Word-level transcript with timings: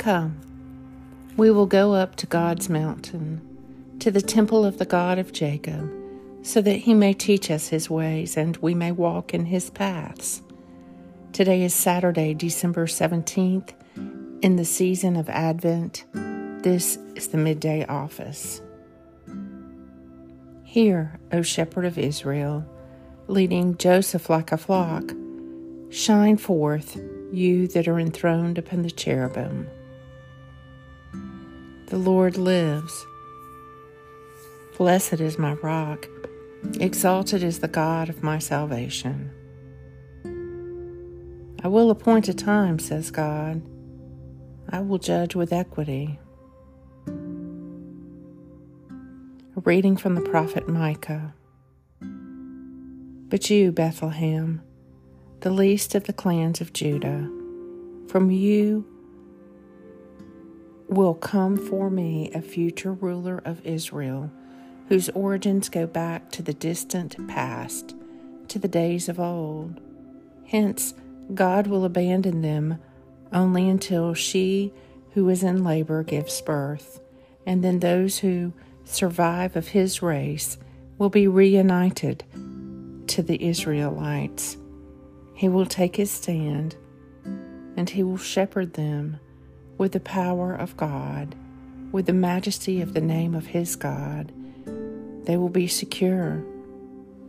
Come, 0.00 0.40
we 1.36 1.50
will 1.50 1.66
go 1.66 1.92
up 1.92 2.16
to 2.16 2.26
God's 2.26 2.70
mountain, 2.70 3.42
to 3.98 4.10
the 4.10 4.22
temple 4.22 4.64
of 4.64 4.78
the 4.78 4.86
God 4.86 5.18
of 5.18 5.34
Jacob, 5.34 5.92
so 6.40 6.62
that 6.62 6.76
he 6.76 6.94
may 6.94 7.12
teach 7.12 7.50
us 7.50 7.68
his 7.68 7.90
ways 7.90 8.38
and 8.38 8.56
we 8.56 8.74
may 8.74 8.92
walk 8.92 9.34
in 9.34 9.44
his 9.44 9.68
paths. 9.68 10.40
Today 11.34 11.62
is 11.62 11.74
Saturday, 11.74 12.32
December 12.32 12.86
17th, 12.86 13.74
in 14.40 14.56
the 14.56 14.64
season 14.64 15.16
of 15.16 15.28
Advent. 15.28 16.06
This 16.62 16.96
is 17.14 17.28
the 17.28 17.36
midday 17.36 17.84
office. 17.84 18.62
Hear, 20.64 21.20
O 21.30 21.42
shepherd 21.42 21.84
of 21.84 21.98
Israel, 21.98 22.64
leading 23.26 23.76
Joseph 23.76 24.30
like 24.30 24.50
a 24.50 24.56
flock, 24.56 25.12
shine 25.90 26.38
forth, 26.38 26.98
you 27.30 27.68
that 27.68 27.86
are 27.86 28.00
enthroned 28.00 28.56
upon 28.56 28.80
the 28.80 28.90
cherubim. 28.90 29.68
The 31.90 31.98
Lord 31.98 32.38
lives. 32.38 33.04
Blessed 34.78 35.14
is 35.14 35.40
my 35.40 35.54
rock, 35.54 36.06
exalted 36.78 37.42
is 37.42 37.58
the 37.58 37.66
God 37.66 38.08
of 38.08 38.22
my 38.22 38.38
salvation. 38.38 39.32
I 41.64 41.66
will 41.66 41.90
appoint 41.90 42.28
a 42.28 42.32
time, 42.32 42.78
says 42.78 43.10
God. 43.10 43.60
I 44.68 44.82
will 44.82 44.98
judge 44.98 45.34
with 45.34 45.52
equity. 45.52 46.20
A 47.08 47.12
reading 49.64 49.96
from 49.96 50.14
the 50.14 50.20
prophet 50.20 50.68
Micah. 50.68 51.34
But 53.28 53.50
you, 53.50 53.72
Bethlehem, 53.72 54.62
the 55.40 55.50
least 55.50 55.96
of 55.96 56.04
the 56.04 56.12
clans 56.12 56.60
of 56.60 56.72
Judah, 56.72 57.28
from 58.06 58.30
you 58.30 58.86
will 60.90 61.14
come 61.14 61.56
for 61.56 61.88
me 61.88 62.32
a 62.32 62.42
future 62.42 62.92
ruler 62.92 63.40
of 63.44 63.64
Israel, 63.64 64.28
whose 64.88 65.08
origins 65.10 65.68
go 65.68 65.86
back 65.86 66.32
to 66.32 66.42
the 66.42 66.52
distant 66.52 67.28
past, 67.28 67.94
to 68.48 68.58
the 68.58 68.68
days 68.68 69.08
of 69.08 69.20
old. 69.20 69.80
Hence, 70.46 70.94
God 71.32 71.68
will 71.68 71.84
abandon 71.84 72.42
them 72.42 72.80
only 73.32 73.68
until 73.68 74.14
she 74.14 74.72
who 75.12 75.28
is 75.28 75.44
in 75.44 75.62
labor 75.62 76.02
gives 76.02 76.42
birth, 76.42 77.00
and 77.46 77.62
then 77.62 77.78
those 77.78 78.18
who 78.18 78.52
survive 78.84 79.54
of 79.54 79.68
his 79.68 80.02
race 80.02 80.58
will 80.98 81.08
be 81.08 81.28
reunited 81.28 82.24
to 83.06 83.22
the 83.22 83.44
Israelites. 83.44 84.56
He 85.34 85.48
will 85.48 85.66
take 85.66 85.94
his 85.94 86.10
stand 86.10 86.74
and 87.76 87.88
he 87.88 88.02
will 88.02 88.16
shepherd 88.16 88.74
them 88.74 89.18
with 89.80 89.92
the 89.92 90.00
power 90.00 90.52
of 90.52 90.76
God, 90.76 91.34
with 91.90 92.04
the 92.04 92.12
majesty 92.12 92.82
of 92.82 92.92
the 92.92 93.00
name 93.00 93.34
of 93.34 93.46
his 93.46 93.76
God. 93.76 94.30
They 95.24 95.38
will 95.38 95.48
be 95.48 95.68
secure, 95.68 96.44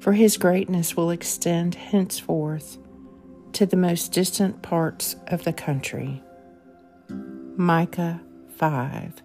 for 0.00 0.14
his 0.14 0.36
greatness 0.36 0.96
will 0.96 1.10
extend 1.10 1.76
henceforth 1.76 2.76
to 3.52 3.66
the 3.66 3.76
most 3.76 4.10
distant 4.10 4.62
parts 4.62 5.14
of 5.28 5.44
the 5.44 5.52
country. 5.52 6.24
Micah 7.08 8.20
5. 8.56 9.22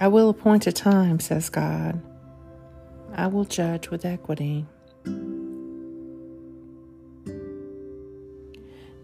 I 0.00 0.08
will 0.08 0.30
appoint 0.30 0.66
a 0.66 0.72
time, 0.72 1.20
says 1.20 1.50
God. 1.50 2.00
I 3.12 3.26
will 3.26 3.44
judge 3.44 3.90
with 3.90 4.06
equity. 4.06 4.64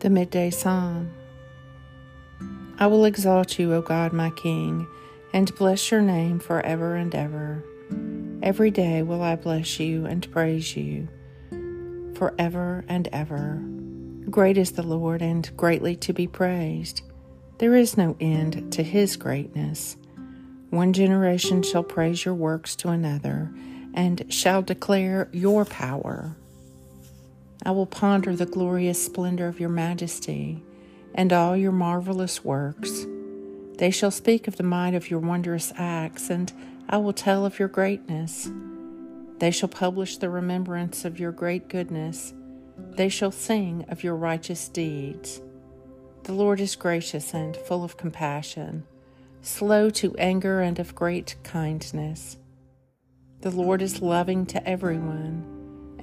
The 0.01 0.11
Midday 0.11 0.51
Psalm. 0.51 1.11
I 2.79 2.87
will 2.87 3.05
exalt 3.05 3.59
you, 3.59 3.73
O 3.73 3.81
God, 3.81 4.13
my 4.13 4.31
King, 4.31 4.87
and 5.33 5.55
bless 5.55 5.91
your 5.91 6.03
name 6.03 6.41
forever 6.41 6.97
and 6.97 7.15
ever. 7.15 7.65
Every 8.43 8.71
day 8.71 9.03
will 9.03 9.23
I 9.23 9.37
bless 9.37 9.81
you 9.81 10.05
and 10.05 10.31
praise 10.31 10.77
you 10.77 11.09
forever 12.15 12.85
and 12.89 13.09
ever. 13.13 13.63
Great 14.29 14.59
is 14.59 14.73
the 14.73 14.83
Lord 14.83 15.23
and 15.23 15.51
greatly 15.57 15.97
to 15.97 16.13
be 16.13 16.27
praised. 16.27 17.03
There 17.59 17.75
is 17.75 17.97
no 17.97 18.17
end 18.21 18.73
to 18.75 18.83
his 18.83 19.17
greatness. 19.17 19.97
One 20.71 20.93
generation 20.93 21.63
shall 21.63 21.85
praise 21.85 22.25
your 22.25 22.35
works 22.35 22.77
to 22.77 22.89
another 22.89 23.51
and 23.95 24.27
shall 24.29 24.61
declare 24.61 25.29
your 25.33 25.65
power. 25.65 26.37
I 27.67 27.71
will 27.71 27.87
ponder 27.87 28.37
the 28.37 28.47
glorious 28.47 29.03
splendor 29.03 29.49
of 29.49 29.59
your 29.59 29.71
majesty 29.71 30.63
and 31.15 31.33
all 31.33 31.57
your 31.57 31.73
marvelous 31.73 32.45
works. 32.45 33.07
They 33.79 33.91
shall 33.91 34.11
speak 34.11 34.47
of 34.47 34.57
the 34.57 34.63
might 34.63 34.95
of 34.95 35.11
your 35.11 35.21
wondrous 35.21 35.73
acts, 35.77 36.31
and 36.31 36.53
I 36.89 36.99
will 36.99 37.13
tell 37.13 37.47
of 37.47 37.59
your 37.59 37.69
greatness. 37.69 38.51
They 39.39 39.51
shall 39.51 39.69
publish 39.69 40.19
the 40.19 40.29
remembrance 40.29 41.05
of 41.05 41.19
your 41.19 41.33
great 41.33 41.69
goodness. 41.69 42.35
They 42.77 43.09
shall 43.09 43.33
sing 43.33 43.85
of 43.89 44.05
your 44.05 44.15
righteous 44.15 44.69
deeds. 44.69 45.41
The 46.25 46.33
Lord 46.33 46.61
is 46.61 46.77
gracious 46.77 47.35
and 47.35 47.57
full 47.57 47.83
of 47.83 47.97
compassion, 47.97 48.85
slow 49.43 49.91
to 49.91 50.15
anger 50.17 50.61
and 50.61 50.79
of 50.79 50.95
great 50.95 51.37
kindness. 51.43 52.37
The 53.41 53.51
Lord 53.51 53.83
is 53.83 54.01
loving 54.01 54.47
to 54.47 54.69
everyone, 54.69 55.54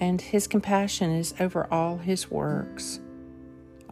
and 0.02 0.20
his 0.20 0.48
compassion 0.48 1.12
is 1.12 1.36
over 1.40 1.72
all 1.72 2.00
his 2.00 2.30
works. 2.32 3.00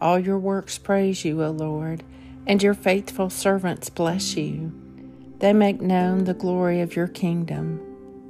All 0.00 0.18
your 0.18 0.38
works 0.38 0.76
praise 0.76 1.24
you, 1.24 1.42
O 1.42 1.50
Lord, 1.50 2.02
and 2.48 2.60
your 2.60 2.74
faithful 2.74 3.30
servants 3.30 3.88
bless 3.88 4.36
you. 4.36 4.72
They 5.38 5.52
make 5.52 5.80
known 5.80 6.24
the 6.24 6.34
glory 6.34 6.80
of 6.80 6.96
your 6.96 7.06
kingdom 7.06 7.80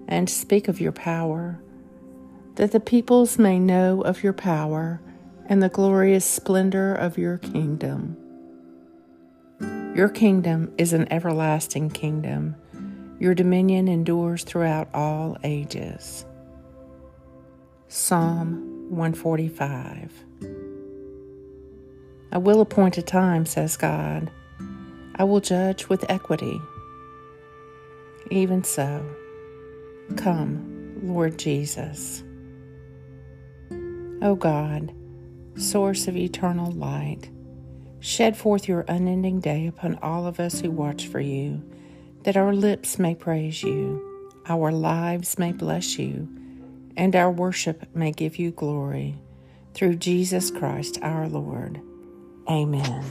and 0.06 0.28
speak 0.28 0.68
of 0.68 0.80
your 0.80 0.92
power, 0.92 1.60
that 2.56 2.72
the 2.72 2.80
peoples 2.80 3.38
may 3.38 3.58
know 3.58 4.02
of 4.02 4.22
your 4.22 4.34
power 4.34 5.00
and 5.46 5.62
the 5.62 5.68
glorious 5.68 6.24
splendor 6.24 6.94
of 6.94 7.16
your 7.16 7.38
kingdom. 7.38 8.16
Your 9.96 10.08
kingdom 10.08 10.72
is 10.76 10.92
an 10.92 11.10
everlasting 11.10 11.90
kingdom. 11.90 12.56
Your 13.18 13.34
dominion 13.34 13.88
endures 13.88 14.44
throughout 14.44 14.88
all 14.94 15.38
ages. 15.42 16.26
Psalm 17.92 18.86
145 18.88 20.24
I 22.30 22.38
will 22.38 22.60
appoint 22.60 22.98
a 22.98 23.02
time, 23.02 23.44
says 23.44 23.76
God. 23.76 24.30
I 25.16 25.24
will 25.24 25.40
judge 25.40 25.88
with 25.88 26.08
equity. 26.08 26.60
Even 28.30 28.62
so, 28.62 29.04
Come, 30.16 31.00
Lord 31.02 31.36
Jesus. 31.36 32.22
O 34.22 34.36
God, 34.36 34.94
source 35.56 36.06
of 36.06 36.16
eternal 36.16 36.70
light, 36.70 37.28
shed 37.98 38.36
forth 38.36 38.68
your 38.68 38.84
unending 38.86 39.40
day 39.40 39.66
upon 39.66 39.96
all 39.96 40.28
of 40.28 40.38
us 40.38 40.60
who 40.60 40.70
watch 40.70 41.08
for 41.08 41.18
you, 41.18 41.60
that 42.22 42.36
our 42.36 42.54
lips 42.54 43.00
may 43.00 43.16
praise 43.16 43.64
you, 43.64 44.30
our 44.46 44.70
lives 44.70 45.40
may 45.40 45.50
bless 45.50 45.98
you, 45.98 46.28
and 46.96 47.14
our 47.16 47.30
worship 47.30 47.94
may 47.94 48.12
give 48.12 48.36
you 48.38 48.50
glory. 48.50 49.16
Through 49.74 49.96
Jesus 49.96 50.50
Christ 50.50 50.98
our 51.02 51.28
Lord. 51.28 51.80
Amen. 52.48 53.04